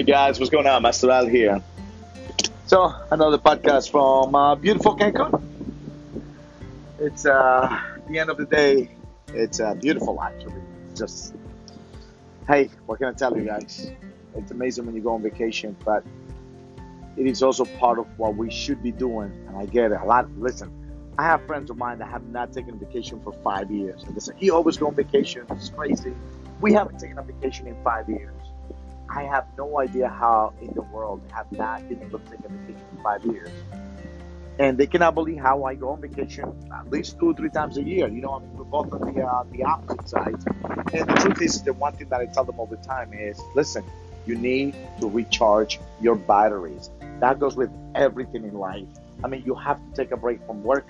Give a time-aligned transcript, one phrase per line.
[0.00, 0.80] Hey guys, what's going on?
[0.80, 1.60] Master Al here.
[2.64, 5.42] So, another podcast from uh, beautiful Cancun.
[6.98, 7.78] It's uh,
[8.08, 8.96] the end of the day.
[9.34, 10.62] It's uh, beautiful, actually.
[10.96, 11.34] Just,
[12.48, 13.90] hey, what can I tell you guys?
[14.34, 16.02] It's amazing when you go on vacation, but
[17.18, 19.30] it is also part of what we should be doing.
[19.48, 20.30] And I get it a lot.
[20.38, 20.72] Listen,
[21.18, 24.02] I have friends of mine that have not taken a vacation for five years.
[24.04, 25.44] And they say, he always go on vacation.
[25.50, 26.14] It's crazy.
[26.62, 28.32] We haven't taken a vacation in five years.
[29.10, 32.40] I have no idea how in the world I have not been able to take
[32.44, 33.50] a vacation for five years.
[34.58, 37.76] And they cannot believe how I go on vacation at least two or three times
[37.76, 38.08] a year.
[38.08, 40.44] You know, I mean, we're both on the, uh, the opposite sides.
[40.92, 43.40] And the truth is, the one thing that I tell them all the time is
[43.54, 43.84] listen,
[44.26, 46.90] you need to recharge your batteries.
[47.20, 48.86] That goes with everything in life.
[49.24, 50.86] I mean, you have to take a break from work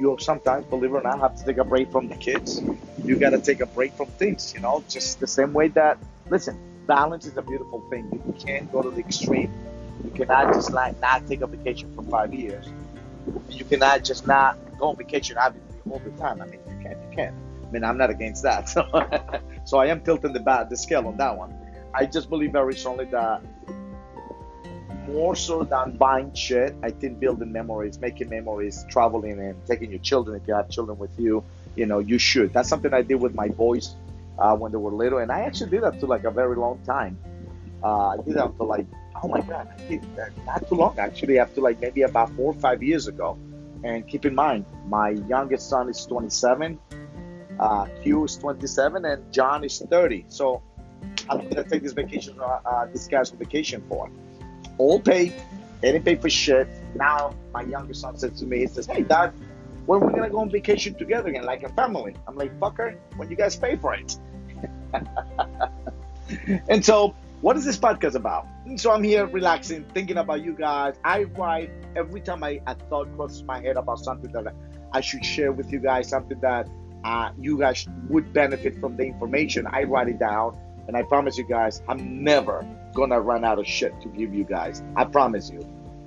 [0.00, 2.62] you sometimes, believe it or not, have to take a break from the kids.
[3.04, 5.98] You got to take a break from things, you know, just the same way that,
[6.30, 6.58] listen,
[6.90, 8.04] balance is a beautiful thing.
[8.12, 9.52] You can't go to the extreme.
[10.04, 12.66] You cannot just like not take a vacation for five years.
[13.48, 16.42] You cannot just not go on vacation obviously all the time.
[16.42, 16.98] I mean, you can't.
[17.04, 17.32] you can.
[17.64, 18.68] I mean, I'm not against that.
[18.74, 18.82] So,
[19.64, 21.54] so I am tilting the, bat, the scale on that one.
[21.94, 23.40] I just believe very strongly that
[25.06, 30.00] more so than buying shit, I think building memories, making memories, traveling and taking your
[30.00, 31.44] children if you have children with you,
[31.76, 32.52] you know, you should.
[32.52, 33.94] That's something I did with my boys
[34.40, 36.80] uh, when they were little, and I actually did that for like a very long
[36.84, 37.18] time.
[37.82, 38.86] Uh, I did that for like,
[39.22, 42.52] oh my god, I did that not too long actually, after like maybe about four
[42.52, 43.38] or five years ago.
[43.82, 46.78] And keep in mind, my youngest son is 27,
[47.58, 50.26] uh, Q is 27, and John is 30.
[50.28, 50.62] So
[51.28, 54.10] I'm gonna take this vacation, uh, uh, this guy's vacation for
[54.78, 55.32] all paid.
[55.80, 56.68] They didn't pay for shit.
[56.94, 59.32] Now my youngest son says to me, he says, Hey dad,
[59.86, 62.14] when are we gonna go on vacation together again, like a family?
[62.28, 64.18] I'm like, fucker, when you guys pay for it.
[66.68, 68.46] and so what is this podcast about?
[68.76, 70.96] So I'm here relaxing, thinking about you guys.
[71.04, 74.54] I write every time I, a thought crosses my head about something that
[74.92, 76.68] I should share with you guys, something that
[77.02, 79.66] uh, you guys would benefit from the information.
[79.66, 83.66] I write it down, and I promise you guys, I'm never gonna run out of
[83.66, 84.82] shit to give you guys.
[84.96, 85.66] I promise you.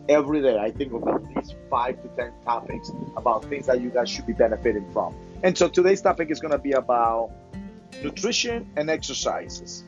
[0.09, 3.89] Every day I think of at least five to ten topics about things that you
[3.89, 5.15] guys should be benefiting from.
[5.43, 7.31] And so today's topic is gonna be about
[8.01, 9.83] nutrition and exercises.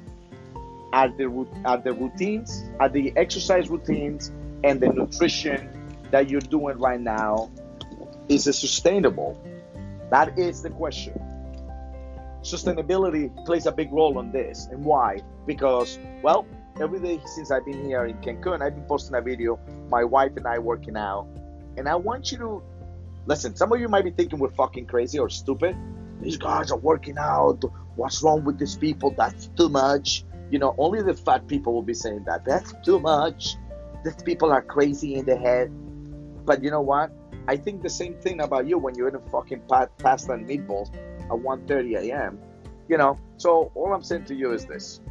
[0.94, 4.32] Are the are the routines, are the exercise routines
[4.64, 5.70] and the nutrition
[6.12, 7.52] that you're doing right now
[8.30, 9.40] is it sustainable?
[10.10, 11.20] That is the question
[12.46, 14.68] sustainability plays a big role on this.
[14.72, 15.22] And why?
[15.48, 16.46] Because, well,
[16.80, 20.38] every day since I've been here in Cancun, I've been posting a video, my wife
[20.38, 21.28] and I working out.
[21.78, 22.64] And I want you to
[23.26, 25.76] listen, some of you might be thinking we're fucking crazy or stupid.
[26.22, 27.64] These guys are working out.
[27.96, 29.14] What's wrong with these people?
[29.18, 30.24] That's too much.
[30.50, 32.46] You know, only the fat people will be saying that.
[32.46, 33.56] That's too much.
[34.04, 35.72] These people are crazy in the head.
[36.46, 37.12] But you know what?
[37.48, 39.64] I think the same thing about you when you're eating fucking
[39.98, 42.40] pasta and meatballs at 1.30 a.m.
[42.88, 45.02] You know, so all I'm saying to you is this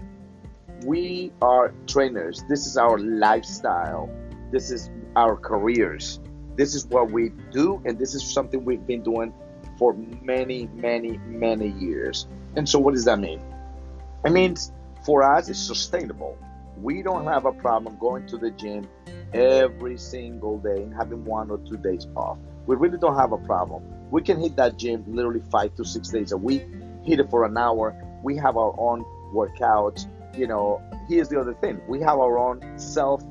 [0.85, 2.45] we are trainers.
[2.49, 4.11] This is our lifestyle.
[4.51, 6.21] This is our careers.
[6.57, 9.33] This is what we do, and this is something we've been doing
[9.79, 12.27] for many, many, many years.
[12.57, 13.41] And so, what does that mean?
[14.25, 14.73] It means
[15.05, 16.39] for us, it's sustainable.
[16.81, 18.89] We don't have a problem going to the gym
[19.33, 22.39] every single day and having one or two days off.
[22.67, 23.83] We really don't have a problem.
[24.11, 26.65] We can hit that gym literally five to six days a week,
[27.05, 27.95] hit it for an hour.
[28.23, 29.05] We have our own
[29.35, 30.07] workouts
[30.37, 33.23] you know, here's the other thing we have our own self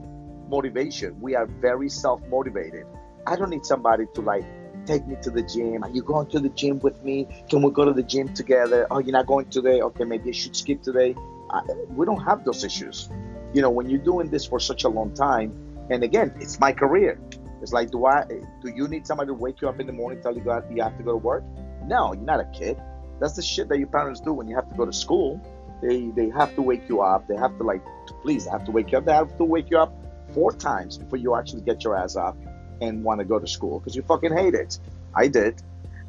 [0.50, 1.20] motivation.
[1.20, 2.86] We are very self motivated.
[3.28, 4.46] I don't need somebody to like
[4.86, 5.84] take me to the gym.
[5.84, 7.28] Are you going to the gym with me?
[7.50, 8.88] Can we go to the gym together?
[8.92, 9.82] Oh, you're not going today?
[9.82, 11.16] Okay, maybe I should skip today.
[11.50, 13.10] I, we don't have those issues.
[13.54, 15.54] You know, when you're doing this for such a long time,
[15.90, 17.20] and again, it's my career.
[17.62, 18.26] It's like, do I?
[18.62, 20.84] Do you need somebody to wake you up in the morning, tell you that you
[20.84, 21.44] have to go to work?
[21.86, 22.78] No, you're not a kid.
[23.20, 25.40] That's the shit that your parents do when you have to go to school.
[25.82, 27.28] They they have to wake you up.
[27.28, 27.82] They have to like
[28.22, 29.06] please I have to wake you up.
[29.06, 29.94] They have to wake you up
[30.34, 32.38] four times before you actually get your ass up
[32.84, 34.80] and want to go to school because you fucking hate it.
[35.16, 35.62] I did.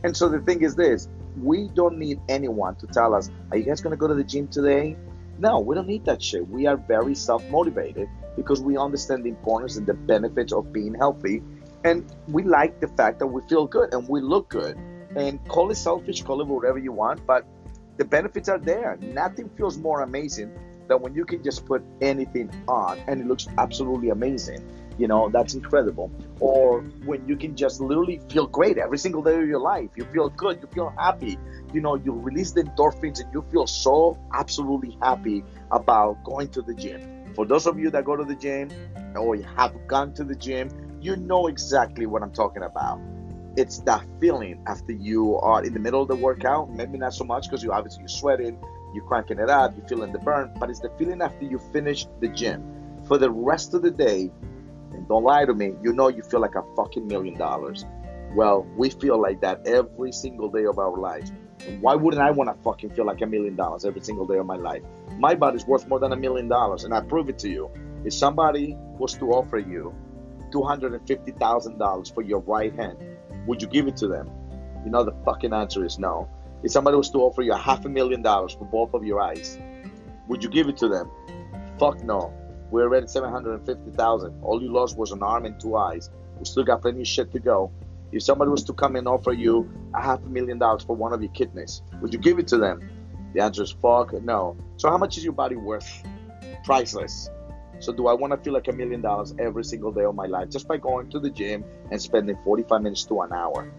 [0.02, 1.08] And so the thing is this
[1.40, 4.46] we don't need anyone to tell us, Are you guys gonna go to the gym
[4.48, 4.96] today?
[5.38, 6.48] No, we don't need that shit.
[6.48, 10.94] We are very self motivated because we understand the importance and the benefits of being
[10.94, 11.42] healthy.
[11.84, 14.76] And we like the fact that we feel good and we look good.
[15.16, 17.46] And call it selfish, call it whatever you want, but
[17.96, 18.96] the benefits are there.
[19.00, 20.52] Nothing feels more amazing
[20.88, 24.62] than when you can just put anything on and it looks absolutely amazing.
[24.98, 26.10] You know, that's incredible.
[26.38, 29.90] Or when you can just literally feel great every single day of your life.
[29.96, 31.36] You feel good, you feel happy.
[31.72, 35.42] You know, you release the endorphins and you feel so absolutely happy
[35.72, 37.32] about going to the gym.
[37.34, 38.70] For those of you that go to the gym
[39.16, 40.68] or have gone to the gym,
[41.00, 43.00] you know exactly what I'm talking about.
[43.56, 47.24] It's that feeling after you are in the middle of the workout, maybe not so
[47.24, 48.58] much because you obviously you're sweating,
[48.94, 52.06] you're cranking it up, you're feeling the burn, but it's the feeling after you finish
[52.20, 52.62] the gym.
[53.06, 54.30] For the rest of the day,
[54.92, 57.84] and don't lie to me, you know you feel like a fucking million dollars.
[58.34, 61.32] Well, we feel like that every single day of our lives.
[61.80, 64.46] Why wouldn't I want to fucking feel like a million dollars every single day of
[64.46, 64.82] my life?
[65.18, 67.70] My body's worth more than a million dollars, and I prove it to you.
[68.04, 69.94] If somebody was to offer you
[70.50, 72.98] $250,000 for your right hand,
[73.46, 74.30] would you give it to them?
[74.84, 76.28] You know, the fucking answer is no.
[76.64, 79.20] If somebody was to offer you a half a million dollars for both of your
[79.20, 79.58] eyes,
[80.28, 81.10] would you give it to them?
[81.78, 82.32] Fuck no.
[82.70, 84.42] We're already 750,000.
[84.42, 86.08] All you lost was an arm and two eyes.
[86.38, 87.70] We still got plenty of shit to go.
[88.12, 91.12] If somebody was to come and offer you a half a million dollars for one
[91.12, 92.80] of your kidneys, would you give it to them?
[93.34, 94.56] The answer is fuck no.
[94.78, 96.02] So how much is your body worth?
[96.64, 97.28] Priceless.
[97.80, 100.26] So do I want to feel like a million dollars every single day of my
[100.26, 103.70] life just by going to the gym and spending 45 minutes to an hour?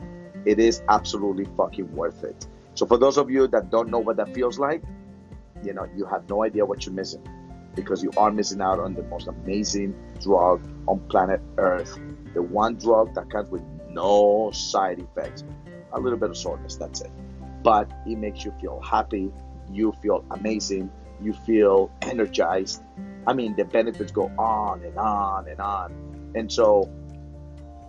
[0.45, 2.45] It is absolutely fucking worth it.
[2.75, 4.83] So for those of you that don't know what that feels like,
[5.63, 7.25] you know, you have no idea what you're missing
[7.73, 11.97] because you are missing out on the most amazing drug on planet Earth.
[12.33, 15.43] The one drug that comes with no side effects.
[15.93, 17.11] A little bit of soreness, that's it.
[17.63, 19.31] But it makes you feel happy,
[19.71, 20.91] you feel amazing,
[21.21, 22.83] you feel energized.
[23.25, 26.31] I mean, the benefits go on and on and on.
[26.35, 26.89] And so,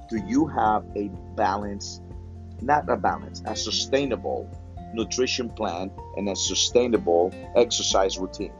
[0.08, 2.00] do you have a balance,
[2.62, 4.48] not a balance, a sustainable
[4.96, 8.52] nutrition plan and a sustainable exercise routine?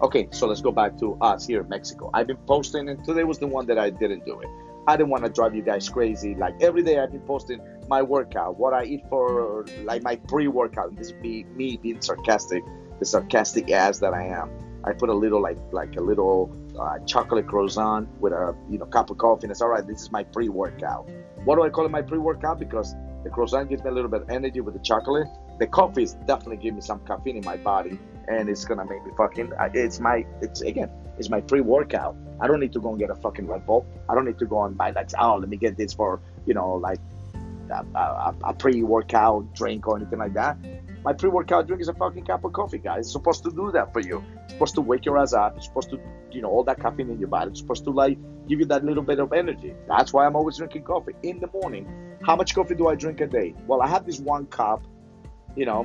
[0.00, 2.10] Okay, so let's go back to us here in Mexico.
[2.14, 4.48] I've been posting, and today was the one that I didn't do it.
[4.86, 6.34] I didn't want to drive you guys crazy.
[6.34, 10.96] Like every day, I've been posting my workout, what I eat for like my pre-workout.
[10.96, 12.64] This is me, me being sarcastic,
[12.98, 14.50] the sarcastic ass that I am.
[14.84, 16.50] I put a little like like a little
[16.80, 19.86] uh, chocolate croissant with a you know cup of coffee, and it's all right.
[19.86, 21.10] This is my pre-workout.
[21.44, 22.58] What do I call it my pre-workout?
[22.58, 22.94] Because
[23.24, 25.26] the croissant gives me a little bit of energy with the chocolate.
[25.58, 29.04] The coffee is definitely giving me some caffeine in my body, and it's gonna make
[29.04, 29.52] me fucking.
[29.52, 30.24] Uh, it's my.
[30.40, 30.90] It's again.
[31.18, 32.16] It's my pre-workout.
[32.40, 33.84] I don't need to go and get a fucking Red Bull.
[34.08, 36.54] I don't need to go and buy like, oh, let me get this for, you
[36.54, 37.00] know, like
[37.70, 40.56] a, a, a pre-workout drink or anything like that.
[41.04, 43.06] My pre-workout drink is a fucking cup of coffee, guys.
[43.06, 44.22] It's supposed to do that for you.
[44.44, 45.56] It's supposed to wake your ass up.
[45.56, 46.00] It's supposed to,
[46.30, 47.50] you know, all that caffeine in your body.
[47.50, 48.16] It's supposed to like
[48.46, 49.74] give you that little bit of energy.
[49.88, 52.18] That's why I'm always drinking coffee in the morning.
[52.22, 53.54] How much coffee do I drink a day?
[53.66, 54.84] Well, I have this one cup,
[55.58, 55.84] you know,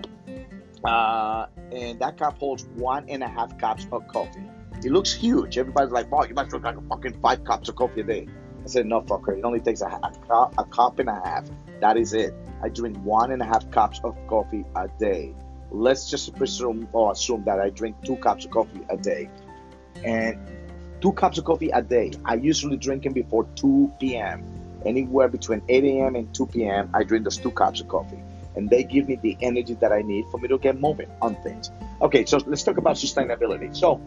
[0.86, 4.44] uh, and that cup holds one and a half cups of coffee.
[4.86, 5.58] It looks huge.
[5.58, 8.28] Everybody's like, wow, you must drink like a fucking five cups of coffee a day.
[8.64, 9.38] I said, no, fucker.
[9.38, 11.50] It only takes a, a, cup, a cup and a half.
[11.82, 12.34] That is it.
[12.62, 15.34] I drink one and a half cups of coffee a day.
[15.72, 19.30] Let's just presume or assume that I drink two cups of coffee a day.
[20.04, 20.38] And
[21.02, 22.12] two cups of coffee a day.
[22.26, 24.46] I usually drink them before 2 p.m.
[24.86, 26.16] Anywhere between 8 a.m.
[26.16, 28.22] and 2 p.m., I drink those two cups of coffee.
[28.56, 31.36] And they give me the energy that I need for me to get moving on
[31.44, 31.72] things.
[32.02, 33.76] Okay, so let's talk about sustainability.
[33.76, 34.00] So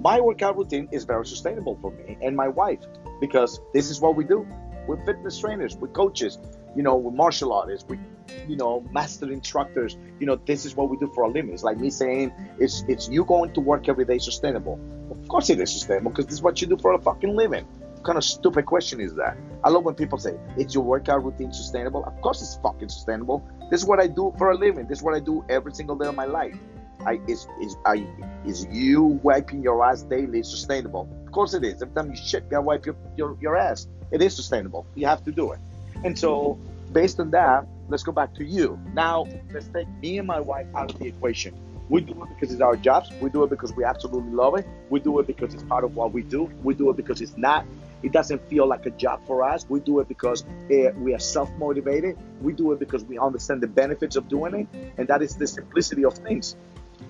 [0.00, 2.80] my workout routine is very sustainable for me and my wife
[3.20, 4.46] because this is what we do.
[4.86, 6.38] We're fitness trainers, we're coaches,
[6.76, 7.98] you know, we're martial artists, we,
[8.46, 9.96] you know, master instructors.
[10.20, 11.52] You know, this is what we do for a living.
[11.52, 14.78] It's like me saying, it's it's you going to work every day sustainable.
[15.10, 17.66] Of course it is sustainable because this is what you do for a fucking living.
[18.06, 19.36] Kind of stupid question is that?
[19.64, 23.42] I love when people say, "Is your workout routine sustainable?" Of course it's fucking sustainable.
[23.68, 24.86] This is what I do for a living.
[24.86, 26.56] This is what I do every single day of my life.
[27.04, 28.06] I, is is I
[28.44, 31.08] is you wiping your ass daily sustainable?
[31.26, 31.82] Of course it is.
[31.82, 33.88] Every time you shit, you gotta wipe your, your, your ass.
[34.12, 34.86] It is sustainable.
[34.94, 35.58] You have to do it.
[36.04, 36.58] And so,
[36.92, 38.78] based on that, let's go back to you.
[38.94, 41.54] Now, let's take me and my wife out of the equation.
[41.88, 43.10] We do it because it's our jobs.
[43.20, 44.66] We do it because we absolutely love it.
[44.90, 46.50] We do it because it's part of what we do.
[46.62, 47.64] We do it because it's not.
[48.02, 49.66] It doesn't feel like a job for us.
[49.68, 52.16] We do it because uh, we are self-motivated.
[52.40, 55.46] We do it because we understand the benefits of doing it, and that is the
[55.46, 56.56] simplicity of things.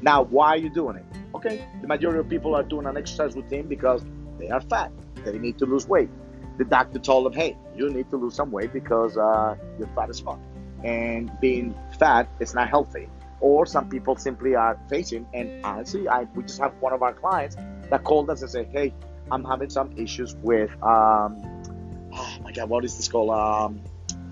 [0.02, 1.04] Now, why are you doing it?
[1.34, 4.04] Okay, the majority of people are doing an exercise routine because
[4.38, 4.92] they are fat.
[5.24, 6.08] They need to lose weight.
[6.58, 10.08] The doctor told them, hey, you need to lose some weight because uh, you're fat
[10.08, 10.38] as fuck.
[10.84, 13.08] And being fat is not healthy.
[13.40, 17.12] Or some people simply are facing, and honestly, I we just have one of our
[17.12, 17.56] clients
[17.90, 18.94] that called us and said, hey,
[19.30, 21.42] I'm having some issues with, um,
[22.12, 23.30] oh my God, what is this called?
[23.30, 23.80] Um,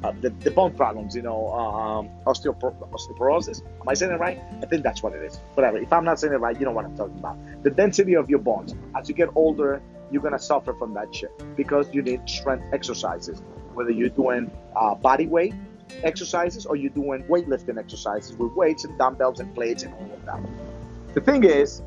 [0.03, 3.63] uh, the, the bone problems, you know, um, osteopor- osteoporosis.
[3.81, 4.39] Am I saying it right?
[4.63, 5.41] I think that's what it is.
[5.55, 5.79] Whatever.
[5.79, 7.39] If I'm not saying it right, you know what I'm talking about.
[7.63, 8.75] The density of your bones.
[8.95, 13.43] As you get older, you're gonna suffer from that shit because you need strength exercises.
[13.73, 15.55] Whether you're doing uh, body weight
[16.03, 20.25] exercises or you're doing weightlifting exercises with weights and dumbbells and plates and all of
[20.27, 20.41] that.
[21.15, 21.83] The thing is,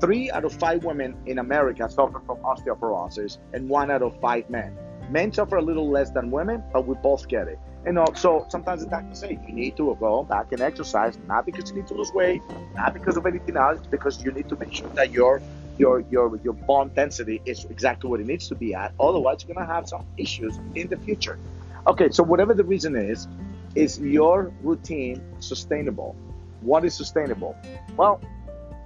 [0.00, 4.48] Three out of five women in America suffer from osteoporosis, and one out of five
[4.50, 4.76] men.
[5.10, 7.58] Men suffer a little less than women, but we both get it.
[7.86, 11.70] And so sometimes the doctor say you need to go back and exercise, not because
[11.70, 12.42] you need to lose weight,
[12.74, 15.40] not because of anything else, because you need to make sure that your
[15.78, 18.92] your your your bone density is exactly what it needs to be at.
[18.98, 21.38] Otherwise, you're gonna have some issues in the future.
[21.86, 23.28] Okay, so whatever the reason is,
[23.76, 26.16] is your routine sustainable?
[26.62, 27.54] What is sustainable?
[27.96, 28.20] Well,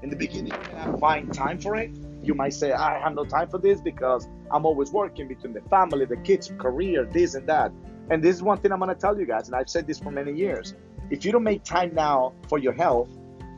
[0.03, 0.53] in the beginning,
[0.99, 1.91] find time for it.
[2.23, 5.63] You might say, I have no time for this because I'm always working between the
[5.63, 7.73] family, the kids, career, this and that.
[8.11, 10.11] And this is one thing I'm gonna tell you guys, and I've said this for
[10.11, 10.75] many years.
[11.11, 13.09] If you don't make time now for your health,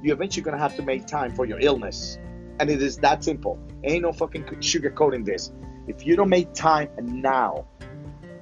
[0.03, 2.19] you're eventually gonna have to make time for your illness.
[2.61, 3.59] And it is that simple.
[3.85, 5.53] Ain't no fucking sugarcoating this.
[5.87, 7.67] If you don't make time now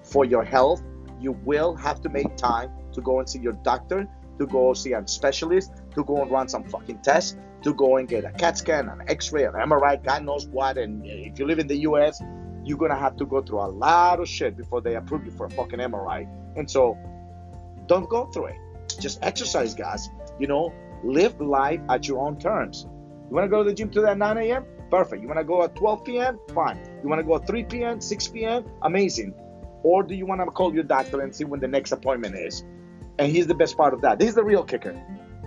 [0.02, 0.82] for your health,
[1.20, 4.92] you will have to make time to go and see your doctor, to go see
[4.94, 8.58] a specialist, to go and run some fucking tests, to go and get a CAT
[8.58, 10.78] scan, an X-ray, an MRI, God knows what.
[10.78, 12.20] And uh, if you live in the U.S.,
[12.64, 15.46] you're gonna have to go through a lot of shit before they approve you for
[15.46, 16.28] a fucking MRI.
[16.56, 16.98] And so,
[17.86, 18.56] don't go through it.
[19.00, 20.08] Just exercise, guys.
[20.38, 22.86] You know, live life at your own terms.
[23.28, 24.64] You wanna go to the gym to that 9 a.m.
[24.90, 25.22] Perfect.
[25.22, 26.38] You wanna go at 12 p.m.
[26.54, 26.78] Fine.
[27.02, 28.64] You wanna go at 3 p.m., 6 p.m.
[28.82, 29.34] Amazing.
[29.82, 32.64] Or do you wanna call your doctor and see when the next appointment is?
[33.18, 34.18] And here's the best part of that.
[34.18, 35.00] This is the real kicker.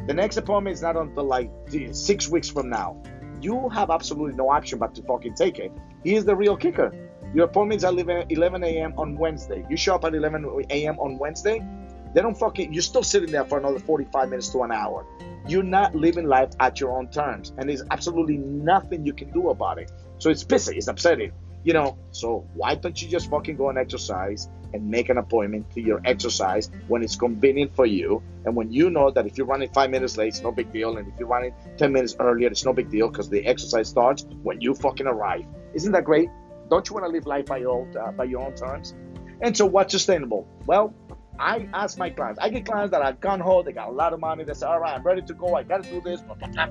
[0.06, 1.50] The next appointment is not until like
[1.92, 3.02] six weeks from now.
[3.42, 5.72] You have absolutely no option but to fucking take it.
[6.04, 6.94] Here's the real kicker.
[7.34, 8.94] Your appointment's at 11 a.m.
[8.98, 9.66] on Wednesday.
[9.70, 11.00] You show up at 11 a.m.
[11.00, 11.66] on Wednesday.
[12.14, 12.74] They don't fucking.
[12.74, 15.06] You're still sitting there for another 45 minutes to an hour.
[15.48, 19.50] You're not living life at your own terms, and there's absolutely nothing you can do
[19.50, 19.92] about it.
[20.20, 20.78] So it's pissy.
[20.78, 21.32] It's upsetting.
[21.64, 21.98] You know.
[22.12, 26.02] So why don't you just fucking go and exercise and make an appointment to your
[26.04, 29.90] exercise when it's convenient for you, and when you know that if you're running five
[29.90, 32.74] minutes late, it's no big deal, and if you're running 10 minutes earlier, it's no
[32.74, 35.46] big deal because the exercise starts when you fucking arrive.
[35.74, 36.30] Isn't that great?
[36.70, 38.96] Don't you want to live life by your own, uh, by your own terms?
[39.42, 40.48] And so, what's sustainable?
[40.66, 40.94] Well,
[41.40, 42.40] I ask my clients.
[42.40, 43.64] I get clients that are gun ho.
[43.64, 44.44] They got a lot of money.
[44.44, 45.56] They say, "All right, I'm ready to go.
[45.56, 46.22] I got to do this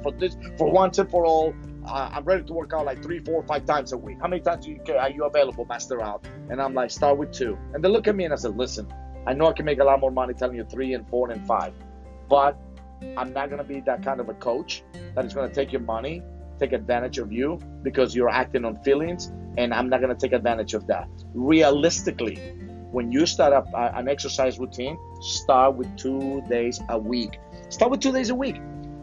[0.02, 1.54] for this for once and for all.
[1.86, 4.18] Uh, I'm ready to work out like three, four, five times a week.
[4.20, 7.58] How many times you, are you available, Master Al?" And I'm like, "Start with two.
[7.74, 8.92] And they look at me and I said, "Listen,
[9.26, 11.46] I know I can make a lot more money telling you three and four and
[11.46, 11.72] five,
[12.28, 12.56] but
[13.16, 14.84] I'm not gonna be that kind of a coach
[15.14, 16.22] that is gonna take your money
[16.62, 20.32] take advantage of you because you're acting on feelings, and I'm not going to take
[20.32, 21.08] advantage of that.
[21.34, 22.36] Realistically,
[22.92, 27.38] when you start up an exercise routine, start with two days a week.
[27.68, 28.60] Start with two days a week.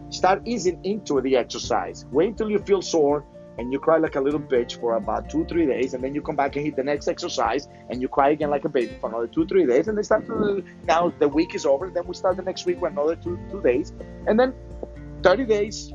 [0.09, 2.05] Start easing into the exercise.
[2.11, 3.25] Wait until you feel sore
[3.59, 6.21] and you cry like a little bitch for about two, three days, and then you
[6.21, 9.09] come back and hit the next exercise and you cry again like a baby for
[9.09, 12.15] another two, three days, and then start to now the week is over, then we
[12.15, 13.93] start the next week with another two, two days,
[14.27, 14.53] and then
[15.23, 15.91] 30 days,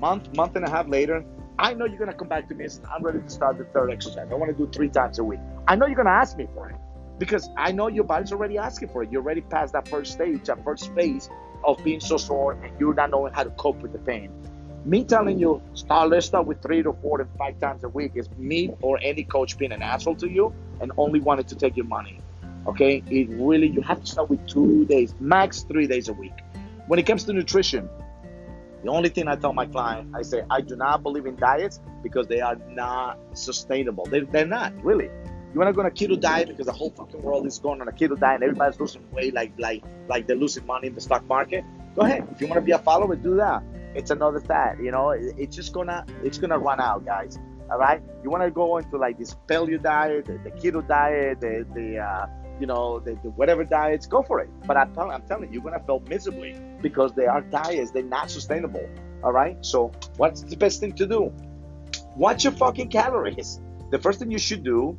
[0.00, 1.24] month, month and a half later,
[1.58, 3.64] I know you're gonna come back to me and say, I'm ready to start the
[3.64, 4.28] third exercise.
[4.30, 5.40] I want to do three times a week.
[5.66, 6.76] I know you're gonna ask me for it
[7.18, 9.10] because I know your body's already asking for it.
[9.12, 11.28] You're already past that first stage, that first phase
[11.64, 14.30] of being so sore and you're not knowing how to cope with the pain.
[14.84, 18.12] Me telling you, start, let's start with three to four to five times a week
[18.14, 21.76] is me or any coach being an asshole to you and only wanted to take
[21.76, 22.20] your money.
[22.66, 26.34] Okay, it really you have to start with two days, max three days a week.
[26.86, 27.88] When it comes to nutrition,
[28.84, 31.80] the only thing I tell my client, I say, I do not believe in diets
[32.02, 34.04] because they are not sustainable.
[34.06, 35.10] They, they're not, really.
[35.52, 37.80] You want to go on a keto diet because the whole fucking world is going
[37.80, 40.94] on a keto diet and everybody's losing weight like like like they're losing money in
[40.94, 41.64] the stock market.
[41.94, 42.28] Go ahead.
[42.30, 43.62] If you want to be a follower, do that.
[43.94, 44.78] It's another fad.
[44.78, 47.38] You know, it's just gonna it's gonna run out, guys.
[47.70, 48.02] All right.
[48.22, 51.98] You want to go into like this paleo diet, the, the keto diet, the the
[51.98, 52.26] uh,
[52.60, 54.50] you know, the, the whatever diets, go for it.
[54.66, 58.02] But I'm, telling, I'm telling you, you're gonna fail miserably because they are diets, they're
[58.02, 58.88] not sustainable.
[59.22, 59.56] All right.
[59.64, 61.32] So what's the best thing to do?
[62.16, 63.60] Watch your fucking calories.
[63.90, 64.98] The first thing you should do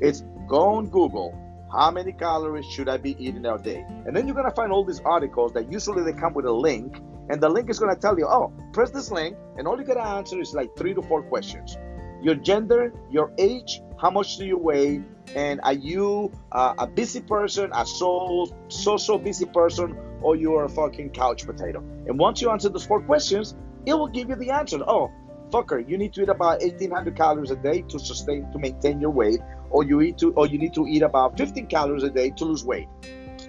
[0.00, 1.38] is go on Google.
[1.72, 3.84] How many calories should I be eating a day?
[4.06, 7.00] And then you're gonna find all these articles that usually they come with a link,
[7.30, 10.04] and the link is gonna tell you, oh, press this link, and all you gotta
[10.04, 11.76] answer is like three to four questions.
[12.20, 15.02] Your gender, your age, how much do you weigh,
[15.34, 20.64] and are you uh, a busy person, a so so so busy person, or you're
[20.64, 21.78] a fucking couch potato?
[22.06, 23.54] And once you answer those four questions,
[23.86, 24.78] it will give you the answer.
[24.86, 25.10] Oh,
[25.50, 29.10] fucker, you need to eat about 1,800 calories a day to sustain to maintain your
[29.10, 29.40] weight,
[29.72, 32.44] or you eat to or you need to eat about 15 calories a day to
[32.44, 32.88] lose weight.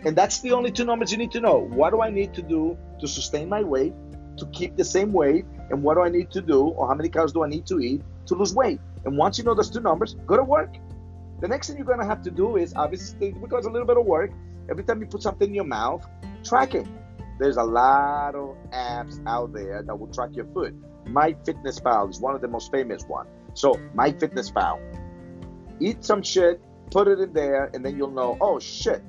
[0.06, 1.60] And that's the only two numbers you need to know.
[1.60, 3.94] What do I need to do to sustain my weight,
[4.38, 7.10] to keep the same weight, and what do I need to do, or how many
[7.10, 8.80] calories do I need to eat to lose weight?
[9.06, 10.76] And once you know those two numbers, go to work.
[11.42, 14.06] The next thing you're gonna have to do is obviously because a little bit of
[14.06, 14.32] work.
[14.70, 16.08] Every time you put something in your mouth,
[16.44, 16.88] track it.
[17.40, 20.82] there's a lot of apps out there that will track your food.
[21.06, 23.28] MyFitnessPal is one of the most famous one.
[23.54, 24.80] So MyFitnessPal,
[25.84, 26.62] eat some shit,
[26.92, 28.38] put it in there, and then you'll know.
[28.40, 29.04] Oh shit,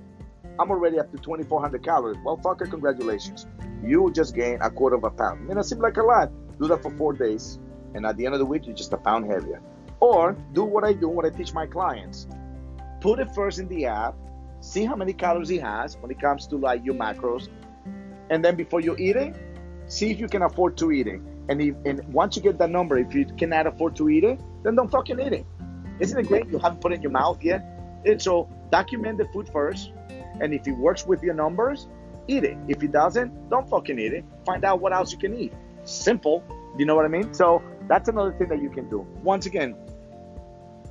[0.59, 2.19] I'm already up to 2,400 calories.
[2.25, 3.47] Well, fucker, congratulations.
[3.83, 5.40] You just gained a quarter of a pound.
[5.40, 6.31] I mean, it seems like a lot.
[6.59, 7.59] Do that for four days,
[7.95, 9.61] and at the end of the week, you're just a pound heavier.
[10.00, 12.26] Or do what I do, what I teach my clients.
[13.00, 14.14] Put it first in the app,
[14.61, 17.49] see how many calories it has when it comes to like your macros,
[18.31, 19.35] and then before you eat it,
[19.87, 21.21] see if you can afford to eat it.
[21.49, 24.40] And if and once you get that number, if you cannot afford to eat it,
[24.62, 25.47] then don't fucking eat it.
[26.00, 27.64] Isn't it great you haven't put it in your mouth yet?
[28.04, 29.92] And so document the food first,
[30.40, 31.88] and if it works with your numbers,
[32.28, 32.56] eat it.
[32.68, 34.24] If it doesn't, don't fucking eat it.
[34.44, 35.52] Find out what else you can eat.
[35.84, 36.42] Simple.
[36.76, 37.32] You know what I mean?
[37.32, 39.06] So that's another thing that you can do.
[39.22, 39.76] Once again,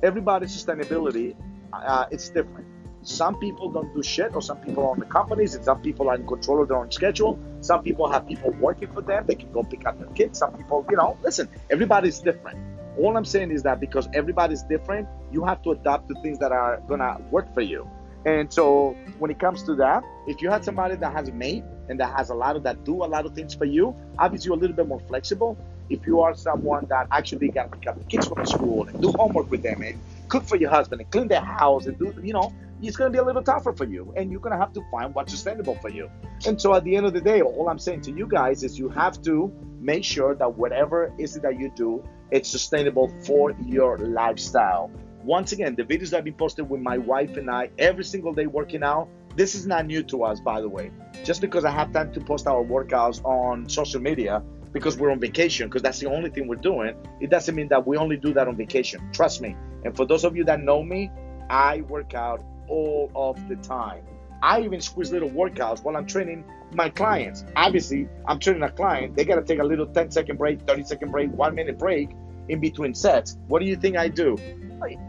[0.02, 1.36] everybody's sustainability,
[1.72, 2.66] uh, it's different.
[3.02, 6.14] Some people don't do shit, or some people own the companies, and some people are
[6.14, 7.38] in control of their own schedule.
[7.60, 10.38] Some people have people working for them; they can go pick up their kids.
[10.38, 12.58] Some people, you know, listen, everybody's different.
[12.98, 16.52] All I'm saying is that because everybody's different, you have to adapt to things that
[16.52, 17.88] are gonna work for you.
[18.26, 21.64] And so when it comes to that, if you had somebody that has a mate
[21.88, 24.48] and that has a lot of that do a lot of things for you, obviously
[24.48, 25.58] you're a little bit more flexible.
[25.90, 29.02] If you are someone that actually got to pick up the kids from school and
[29.02, 32.14] do homework with them and cook for your husband and clean their house and do,
[32.22, 34.58] you know, it's going to be a little tougher for you and you're going to
[34.58, 36.10] have to find what's sustainable for you.
[36.46, 38.78] And so at the end of the day, all I'm saying to you guys is
[38.78, 42.02] you have to make sure that whatever is it that you do,
[42.34, 44.90] it's sustainable for your lifestyle.
[45.22, 48.34] Once again, the videos that I've been posted with my wife and I every single
[48.34, 50.90] day working out, this is not new to us, by the way.
[51.22, 55.20] Just because I have time to post our workouts on social media because we're on
[55.20, 58.34] vacation, because that's the only thing we're doing, it doesn't mean that we only do
[58.34, 59.00] that on vacation.
[59.12, 59.56] Trust me.
[59.84, 61.12] And for those of you that know me,
[61.48, 64.02] I work out all of the time.
[64.42, 67.44] I even squeeze little workouts while I'm training my clients.
[67.54, 70.82] Obviously, I'm training a client, they got to take a little 10 second break, 30
[70.82, 72.10] second break, one minute break
[72.48, 73.38] in between sets.
[73.48, 74.36] What do you think I do?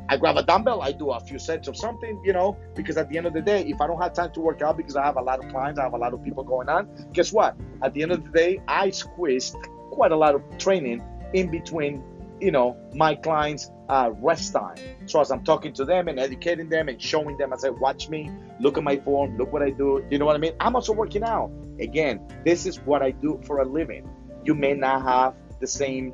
[0.08, 3.10] I grab a dumbbell, I do a few sets of something, you know, because at
[3.10, 5.04] the end of the day, if I don't have time to work out because I
[5.04, 7.58] have a lot of clients, I have a lot of people going on, guess what?
[7.82, 9.58] At the end of the day, I squeezed
[9.92, 12.04] quite a lot of training in between,
[12.40, 14.78] you know, my clients' uh, rest time.
[15.08, 18.08] So as I'm talking to them and educating them and showing them, I say, watch
[18.10, 20.06] me, look at my form, look what I do.
[20.10, 20.54] You know what I mean?
[20.60, 21.52] I'm also working out.
[21.80, 24.10] Again, this is what I do for a living.
[24.44, 26.14] You may not have the same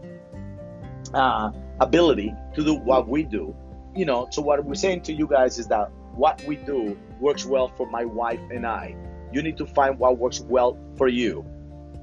[1.13, 3.55] uh, ability to do what we do.
[3.95, 7.45] You know, so what we're saying to you guys is that what we do works
[7.45, 8.95] well for my wife and I.
[9.31, 11.45] You need to find what works well for you.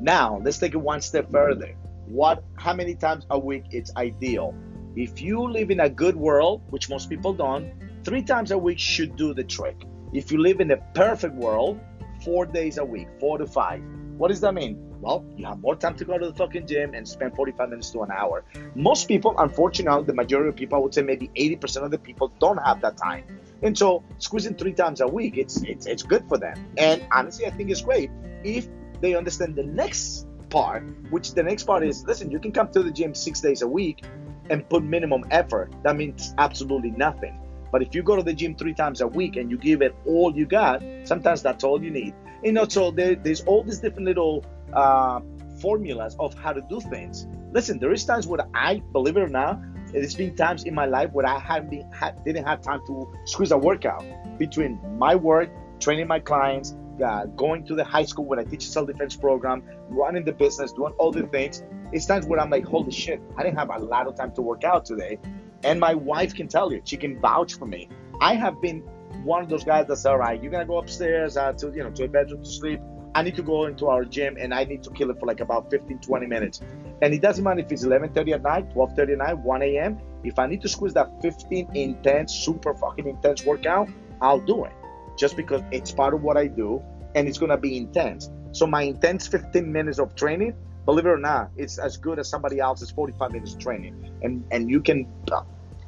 [0.01, 1.75] Now, let's take it one step further.
[2.07, 4.55] What how many times a week it's ideal?
[4.97, 7.73] If you live in a good world, which most people don't,
[8.05, 9.77] 3 times a week should do the trick.
[10.13, 11.81] If you live in a perfect world,
[12.25, 13.83] 4 days a week, 4 to 5.
[14.17, 14.88] What does that mean?
[15.01, 17.91] Well, you have more time to go to the fucking gym and spend 45 minutes
[17.91, 18.45] to an hour.
[18.75, 22.33] Most people, unfortunately, the majority of people, I would say maybe 80% of the people
[22.41, 23.25] don't have that time.
[23.63, 26.57] And so squeezing three times a week, it's it's it's good for them.
[26.77, 28.11] And honestly, I think it's great
[28.45, 28.69] if
[29.01, 32.83] they understand the next part, which the next part is listen, you can come to
[32.83, 34.05] the gym six days a week
[34.51, 35.73] and put minimum effort.
[35.83, 37.39] That means absolutely nothing.
[37.71, 39.95] But if you go to the gym three times a week and you give it
[40.07, 42.15] all you got, sometimes that's all you need.
[42.43, 45.21] You know, so there, there's all these different little uh,
[45.61, 47.27] formulas of how to do things.
[47.53, 49.61] Listen, there is times where I, believe it or not,
[49.93, 51.91] there's been times in my life where I haven't been,
[52.25, 54.05] didn't have time to squeeze a workout
[54.39, 55.51] between my work,
[55.81, 59.63] training my clients, uh, going to the high school where I teach a self-defense program,
[59.89, 61.63] running the business, doing all the things.
[61.93, 64.43] It's times where I'm like, holy shit, I didn't have a lot of time to
[64.43, 65.19] work out today.
[65.65, 67.89] And my wife can tell you, she can vouch for me.
[68.21, 68.81] I have been
[69.25, 70.41] one of those guys that's all right.
[70.43, 72.81] You're gonna go upstairs uh, to you know to a bedroom to sleep.
[73.15, 75.41] I need to go into our gym and I need to kill it for like
[75.41, 76.61] about 15, 20 minutes.
[77.03, 79.99] And it doesn't matter if it's 11:30 at night, 12:30 at night, 1 a.m.
[80.25, 83.89] If I need to squeeze that 15 intense, super fucking intense workout,
[84.21, 84.73] I'll do it.
[85.17, 86.83] Just because it's part of what I do
[87.15, 88.31] and it's gonna be intense.
[88.53, 92.29] So my intense 15 minutes of training, believe it or not, it's as good as
[92.29, 93.95] somebody else's 45 minutes training.
[94.23, 95.07] And and you can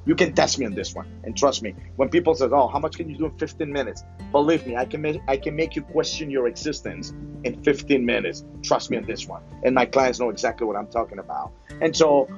[0.06, 1.74] you can test me on this one, and trust me.
[1.96, 4.84] When people say, "Oh, how much can you do in 15 minutes?" Believe me, I
[4.84, 7.12] can make I can make you question your existence
[7.44, 8.44] in 15 minutes.
[8.62, 9.42] Trust me on this one.
[9.64, 11.52] And my clients know exactly what I'm talking about.
[11.80, 12.28] And so,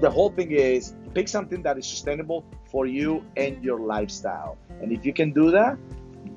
[0.00, 4.56] the whole thing is pick something that is sustainable for you and your lifestyle.
[4.80, 5.76] And if you can do that,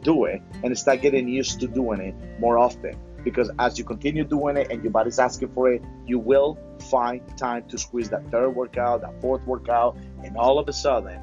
[0.02, 4.24] do it and start getting used to doing it more often because as you continue
[4.24, 6.58] doing it and your body's asking for it, you will
[6.92, 11.20] find time to squeeze that third workout, that fourth workout, and all of a sudden,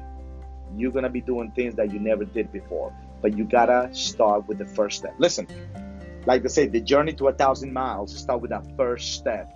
[0.75, 2.93] you're gonna be doing things that you never did before.
[3.21, 5.13] But you gotta start with the first step.
[5.17, 5.47] Listen,
[6.25, 9.51] like they say, the journey to a thousand miles start with that first step.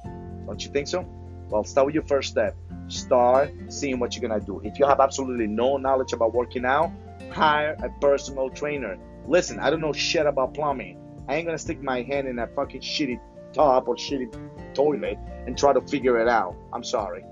[0.46, 1.06] Don't you think so?
[1.50, 2.56] Well, start with your first step.
[2.88, 4.62] Start seeing what you're gonna do.
[4.64, 6.92] If you have absolutely no knowledge about working out,
[7.32, 8.98] hire a personal trainer.
[9.28, 11.00] Listen, I don't know shit about plumbing.
[11.28, 13.20] I ain't gonna stick my hand in a fucking shitty
[13.54, 16.56] tub or shitty toilet and try to figure it out.
[16.74, 17.24] I'm sorry.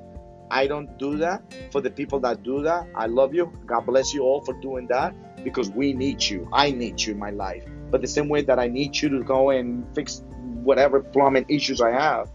[0.54, 2.86] I don't do that for the people that do that.
[2.94, 3.52] I love you.
[3.66, 6.48] God bless you all for doing that because we need you.
[6.54, 7.66] I need you in my life.
[7.90, 10.22] But the same way that I need you to go and fix
[10.62, 12.30] whatever plumbing issues I have,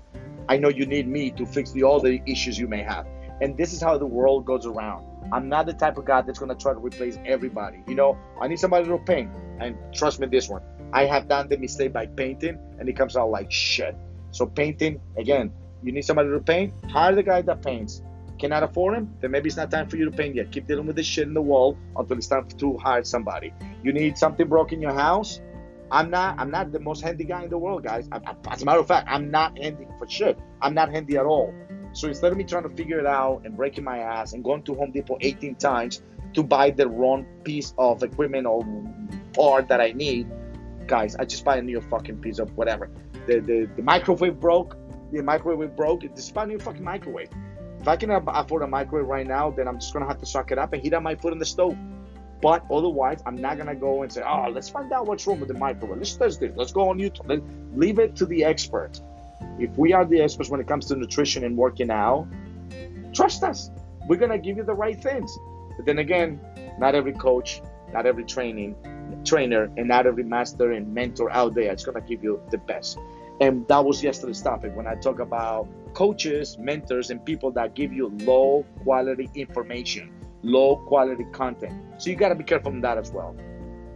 [0.48, 3.07] I know you need me to fix all the issues you may have.
[3.40, 5.07] And this is how the world goes around.
[5.31, 7.85] I'm not the type of guy that's gonna try to replace everybody.
[7.87, 9.31] You know, I need somebody to paint.
[9.61, 13.16] And trust me, this one, I have done the mistake by painting, and it comes
[13.16, 13.94] out like shit.
[14.33, 15.52] So painting, again,
[15.85, 16.74] you need somebody to paint.
[16.90, 18.02] Hire the guy that paints.
[18.38, 19.12] Cannot afford him?
[19.20, 20.53] Then maybe it's not time for you to paint yet.
[20.53, 23.53] Keep dealing with this shit in the wall until it's time to hire somebody.
[23.83, 25.40] You need something broke in your house.
[25.90, 26.38] I'm not.
[26.38, 28.09] I'm not the most handy guy in the world, guys.
[28.12, 30.38] I, I, as a matter of fact, I'm not handy for shit.
[30.61, 31.55] I'm not handy at all.
[31.92, 34.62] So instead of me trying to figure it out and breaking my ass and going
[34.64, 36.03] to Home Depot 18 times
[36.35, 38.64] to buy the wrong piece of equipment or
[39.33, 40.29] part that I need,
[40.87, 42.90] guys, I just buy a new fucking piece of whatever.
[43.27, 44.77] The the, the microwave broke.
[45.11, 46.03] The microwave broke.
[46.14, 47.31] Just buy a new fucking microwave.
[47.81, 50.51] If I can afford a microwave right now, then I'm just gonna have to suck
[50.51, 51.77] it up and heat up my food in the stove.
[52.41, 55.49] But otherwise, I'm not gonna go and say, "Oh, let's find out what's wrong with
[55.49, 55.99] the microwave.
[55.99, 56.53] Let's test this.
[56.57, 57.41] Let's go on YouTube." Let,
[57.75, 59.03] leave it to the experts.
[59.59, 62.27] If we are the experts when it comes to nutrition and working out,
[63.12, 63.71] trust us.
[64.07, 65.37] We're gonna give you the right things.
[65.77, 66.41] But then again,
[66.79, 67.61] not every coach,
[67.93, 68.77] not every training
[69.25, 72.99] trainer, and not every master and mentor out there is gonna give you the best.
[73.40, 77.92] And that was yesterday's topic when I talk about coaches, mentors, and people that give
[77.92, 81.72] you low quality information, low quality content.
[81.98, 83.37] So you got to be careful in that as well.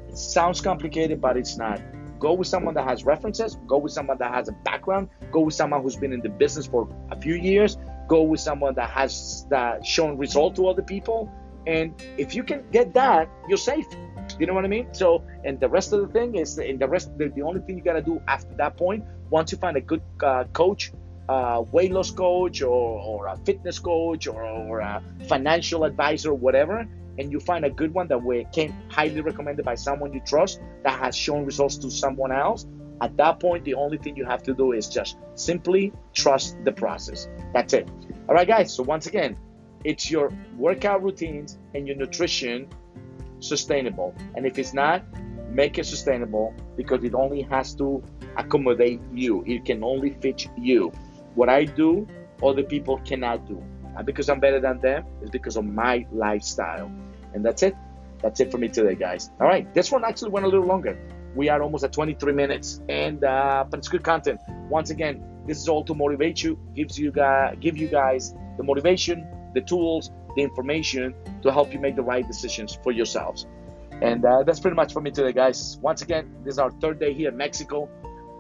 [0.09, 1.81] It sounds complicated, but it's not.
[2.21, 5.55] Go with someone that has references, go with someone that has a background, go with
[5.55, 9.45] someone who's been in the business for a few years, go with someone that has
[9.51, 11.29] that shown result to other people.
[11.67, 13.87] And if you can get that, you're safe.
[14.39, 14.95] You know what I mean?
[14.95, 17.77] So, and the rest of the thing is, and the rest, the, the only thing
[17.77, 20.93] you got to do after that point, once you find a good uh, coach
[21.29, 26.87] a weight loss coach or, or a fitness coach or, or a financial advisor, whatever,
[27.19, 30.61] and you find a good one that we can highly recommended by someone you trust
[30.83, 32.67] that has shown results to someone else,
[33.01, 36.71] at that point, the only thing you have to do is just simply trust the
[36.71, 37.29] process.
[37.53, 37.89] That's it.
[38.29, 38.73] All right, guys.
[38.73, 39.37] So once again,
[39.85, 42.69] it's your workout routines and your nutrition
[43.41, 44.15] sustainable.
[44.37, 45.05] And if it's not,
[45.53, 48.03] make it sustainable because it only has to
[48.37, 49.45] accommodate you.
[49.47, 50.93] It can only fit you.
[51.35, 52.07] What I do,
[52.43, 53.63] other people cannot do.
[53.95, 56.91] Not because I'm better than them, it's because of my lifestyle.
[57.35, 57.75] And that's it.
[58.23, 59.31] That's it for me today, guys.
[59.41, 60.99] All right, this one actually went a little longer.
[61.35, 64.41] We are almost at 23 minutes, and uh, but it's good content.
[64.69, 68.63] Once again, this is all to motivate you, gives you guys, give you guys the
[68.63, 73.47] motivation, the tools, the information to help you make the right decisions for yourselves.
[74.03, 75.79] And uh, that's pretty much for me today, guys.
[75.81, 77.89] Once again, this is our third day here in Mexico.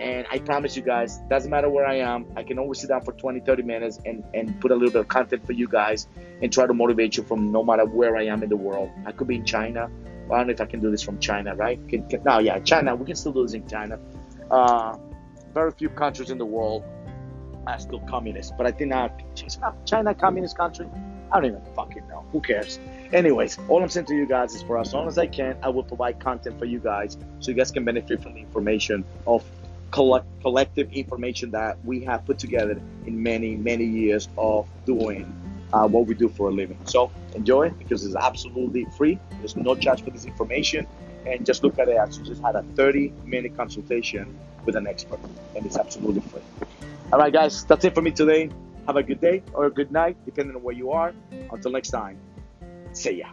[0.01, 3.03] And I promise you guys, doesn't matter where I am, I can always sit down
[3.03, 6.09] for 20, 30 minutes and, and put a little bit of content for you guys
[6.43, 8.91] and try to motivate you from no matter where I am in the world.
[9.07, 9.89] I could be in China.
[10.33, 11.79] I don't know if I can do this from China, right?
[11.89, 12.97] Can, can, no, yeah, China.
[12.97, 14.01] We can still do this in China.
[14.51, 14.97] Uh,
[15.55, 16.83] very few countries in the world
[17.69, 19.23] are still communist, but I think not.
[19.87, 20.89] China, communist country.
[21.33, 22.25] I don't even fucking know.
[22.33, 22.79] Who cares?
[23.13, 25.71] Anyways, all I'm saying to you guys is for as long as I can, I
[25.71, 29.43] will provide content for you guys so you guys can benefit from the information of
[29.91, 35.35] collect, collective information that we have put together in many, many years of doing
[35.73, 36.79] uh, what we do for a living.
[36.85, 39.19] So enjoy it because it's absolutely free.
[39.39, 40.87] There's no charge for this information.
[41.25, 45.21] And just look at it you just had a 30 minute consultation with an expert,
[45.57, 46.43] and it's absolutely free.
[47.13, 48.51] All right, guys, that's it for me today.
[48.87, 51.15] Have a good day or a good night, depending on where you are.
[51.51, 52.19] Until next time,
[52.93, 53.31] see ya.